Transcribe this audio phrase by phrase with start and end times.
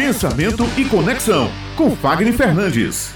[0.00, 3.14] Pensamento e Conexão, com Fagner Fernandes.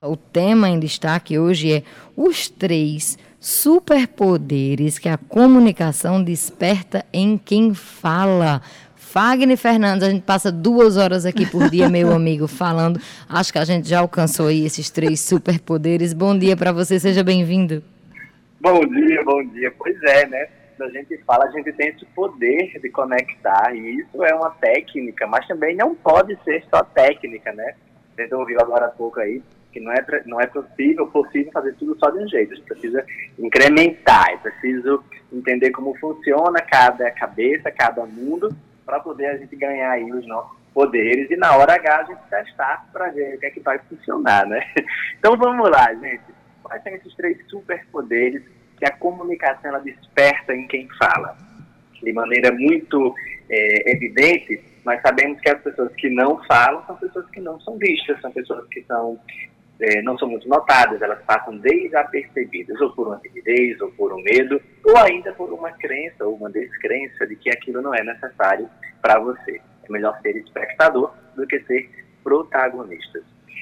[0.00, 1.82] O tema em destaque hoje é
[2.16, 8.62] os três superpoderes que a comunicação desperta em quem fala.
[8.94, 12.98] Fagner Fernandes, a gente passa duas horas aqui por dia, meu amigo, falando.
[13.28, 16.14] Acho que a gente já alcançou aí esses três superpoderes.
[16.14, 17.84] Bom dia para você, seja bem-vindo.
[18.58, 19.70] Bom dia, bom dia.
[19.76, 20.48] Pois é, né?
[20.82, 25.26] A gente fala, a gente tem esse poder de conectar, e isso é uma técnica,
[25.26, 27.74] mas também não pode ser só técnica, né?
[28.16, 29.42] Você ouviu agora há pouco aí
[29.72, 32.66] que não é, não é possível, possível fazer tudo só de um jeito, a gente
[32.66, 33.04] precisa
[33.38, 38.56] incrementar, é preciso entender como funciona cada cabeça, cada mundo,
[38.86, 42.20] para poder a gente ganhar aí os nossos poderes e na hora H a gente
[42.30, 44.60] testar para ver o que é que vai funcionar, né?
[45.18, 46.22] Então vamos lá, gente.
[46.62, 48.42] Quais são esses três superpoderes
[48.76, 51.36] que a comunicação ela desperta em quem fala.
[52.02, 53.14] De maneira muito
[53.48, 57.76] é, evidente, nós sabemos que as pessoas que não falam são pessoas que não são
[57.76, 59.18] vistas, são pessoas que são,
[59.80, 64.22] é, não são muito notadas, elas passam desapercebidas, ou por uma timidez, ou por um
[64.22, 68.68] medo, ou ainda por uma crença ou uma descrença de que aquilo não é necessário
[69.00, 69.60] para você.
[69.88, 71.88] É melhor ser espectador do que ser
[72.22, 73.20] protagonista.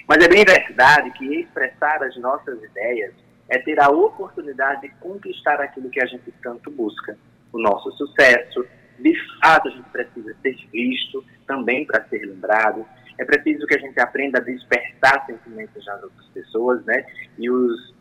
[0.08, 5.60] Mas é bem verdade que expressar as nossas ideias é ter a oportunidade de conquistar
[5.60, 7.16] aquilo que a gente tanto busca,
[7.52, 8.66] o nosso sucesso.
[8.98, 12.86] De fato, a gente precisa ser visto também para ser lembrado.
[13.18, 17.04] É preciso que a gente aprenda a despertar sentimentos nas outras pessoas, né?
[17.38, 17.94] E os,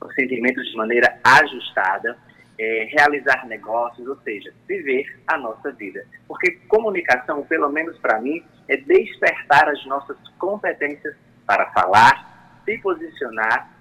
[0.00, 2.16] os sentimentos de maneira ajustada.
[2.58, 6.02] É, realizar negócios, ou seja, viver a nossa vida.
[6.26, 11.14] Porque comunicação, pelo menos para mim, é despertar as nossas competências
[11.46, 13.75] para falar, se posicionar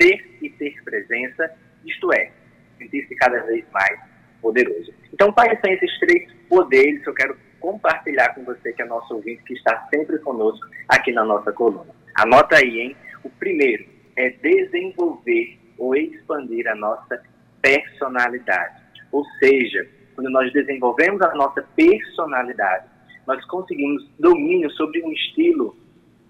[0.00, 1.50] ser e ter presença,
[1.84, 2.30] isto é,
[2.78, 3.98] sentir-se cada vez mais
[4.40, 4.92] poderoso.
[5.12, 9.14] Então, quais são esses três poderes que eu quero compartilhar com você, que é nosso
[9.14, 11.94] ouvinte, que está sempre conosco aqui na nossa coluna?
[12.14, 12.96] Anota aí, hein?
[13.24, 13.84] O primeiro
[14.16, 17.22] é desenvolver ou expandir a nossa
[17.60, 18.82] personalidade.
[19.12, 22.86] Ou seja, quando nós desenvolvemos a nossa personalidade,
[23.26, 25.76] nós conseguimos domínio sobre um estilo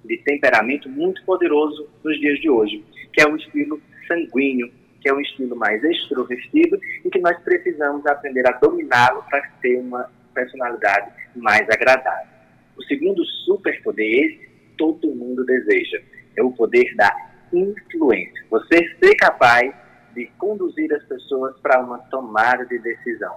[0.06, 2.84] de temperamento muito poderoso nos dias de hoje
[3.17, 8.06] que é um estilo sanguíneo, que é um estilo mais extrovertido e que nós precisamos
[8.06, 12.28] aprender a dominá-lo para ter uma personalidade mais agradável.
[12.77, 15.99] O segundo superpoder, todo mundo deseja,
[16.37, 17.11] é o poder da
[17.50, 18.44] influência.
[18.50, 19.75] Você ser capaz
[20.15, 23.37] de conduzir as pessoas para uma tomada de decisão.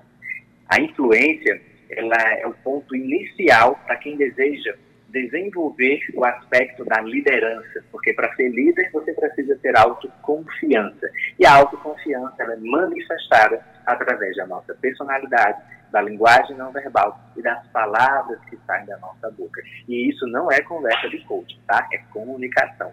[0.68, 4.76] A influência, ela é o ponto inicial para quem deseja
[5.12, 11.10] desenvolver o aspecto da liderança, porque para ser líder você precisa ter autoconfiança.
[11.38, 15.62] E a autoconfiança ela é manifestada através da nossa personalidade,
[15.92, 19.62] da linguagem não verbal e das palavras que saem da nossa boca.
[19.88, 21.88] E isso não é conversa de coach, tá?
[21.92, 22.92] É comunicação.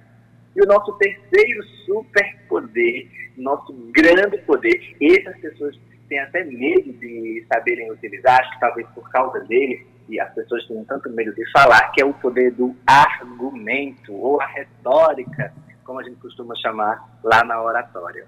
[0.54, 3.06] E o nosso terceiro superpoder,
[3.36, 5.78] nosso grande poder, essas pessoas
[6.08, 10.66] têm até medo de saberem utilizar, acho que talvez por causa dele, e as pessoas
[10.66, 15.52] têm tanto medo de falar, que é o poder do argumento, ou a retórica,
[15.84, 18.26] como a gente costuma chamar lá na oratória.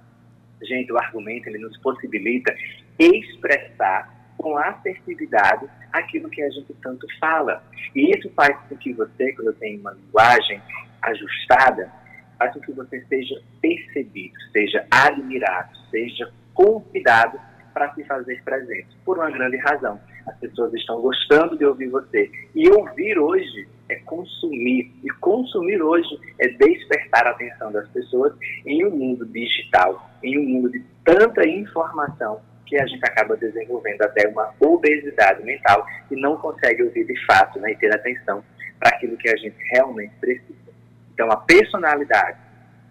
[0.63, 2.55] Gente, o argumento ele nos possibilita
[2.99, 7.63] expressar com assertividade aquilo que a gente tanto fala.
[7.95, 10.61] E isso faz com que você, quando tem uma linguagem
[11.03, 11.93] ajustada,
[12.39, 17.39] faz com que você seja percebido, seja admirado, seja convidado
[17.75, 20.01] para se fazer presente, por uma grande razão.
[20.29, 22.31] As pessoas estão gostando de ouvir você.
[22.55, 24.93] E ouvir hoje é consumir.
[25.03, 26.09] E consumir hoje
[26.39, 28.35] é despertar a atenção das pessoas
[28.67, 34.03] em um mundo digital, em um mundo de tanta informação que a gente acaba desenvolvendo
[34.03, 38.45] até uma obesidade mental e não consegue ouvir de fato né, e ter atenção
[38.79, 40.69] para aquilo que a gente realmente precisa.
[41.15, 42.39] Então, a personalidade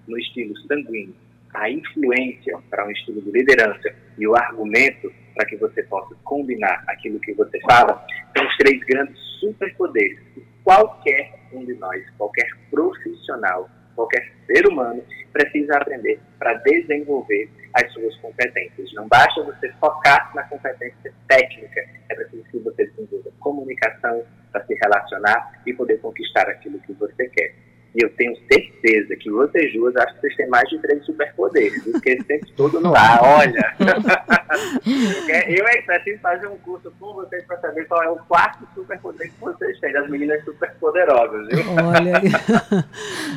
[0.08, 1.16] no estilo sanguíneo,
[1.54, 6.84] a influência para um estilo de liderança e o argumento para que você possa combinar
[6.88, 8.04] aquilo que você fala,
[8.36, 15.04] são os três grandes superpoderes que qualquer um de nós, qualquer profissional, qualquer ser humano
[15.32, 18.92] precisa aprender para desenvolver as suas competências.
[18.94, 24.74] Não basta você focar na competência técnica, é preciso que você desenvolva comunicação para se
[24.74, 27.54] relacionar e poder conquistar aquilo que você quer.
[27.98, 31.84] E eu tenho certeza que vocês duas acho que vocês têm mais de três superpoderes,
[31.84, 33.20] porque sempre tudo no ar.
[33.24, 33.76] Olha!
[35.48, 39.32] eu é preciso fazer um curso com vocês para saber qual é o quarto superpoder
[39.32, 41.66] que vocês têm, das meninas superpoderosas, viu?
[41.84, 42.86] Olha.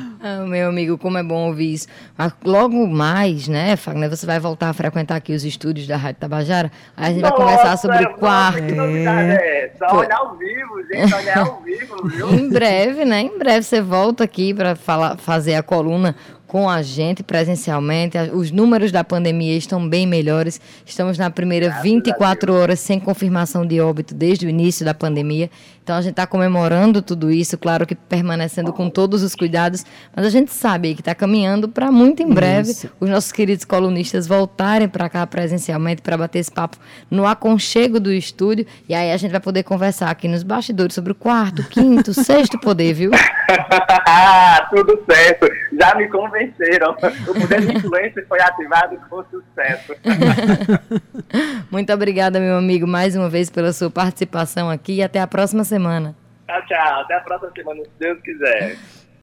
[0.23, 1.89] Ah, meu amigo, como é bom ouvir isso.
[2.17, 6.21] Mas logo mais, né, Fagner, você vai voltar a frequentar aqui os estúdios da Rádio
[6.21, 6.71] Tabajara.
[6.95, 8.67] Aí a gente Nossa, vai conversar sobre o quarto.
[8.67, 9.95] Que novidade é essa?
[9.95, 12.31] Olhar ao vivo, gente, olhar ao vivo, viu?
[12.31, 13.21] Em breve, né?
[13.21, 14.75] Em breve você volta aqui para
[15.17, 16.15] fazer a coluna
[16.51, 18.19] com a gente presencialmente.
[18.35, 20.61] Os números da pandemia estão bem melhores.
[20.85, 25.49] Estamos na primeira Graças 24 horas sem confirmação de óbito desde o início da pandemia.
[25.81, 30.27] Então a gente está comemorando tudo isso, claro que permanecendo com todos os cuidados, mas
[30.27, 32.91] a gente sabe que está caminhando para muito em breve isso.
[33.01, 38.13] os nossos queridos colunistas voltarem para cá presencialmente para bater esse papo no aconchego do
[38.13, 38.67] estúdio.
[38.89, 42.59] E aí a gente vai poder conversar aqui nos bastidores sobre o quarto, quinto, sexto
[42.59, 43.13] poder, viu?
[44.71, 45.47] tudo certo.
[45.73, 46.93] Já me convenceram.
[47.27, 49.95] O poder de influência foi ativado com sucesso.
[51.71, 55.65] Muito obrigada, meu amigo, mais uma vez pela sua participação aqui e até a próxima
[55.65, 56.15] semana.
[56.47, 57.01] Tchau, tchau.
[57.01, 58.77] Até a próxima semana, se Deus quiser.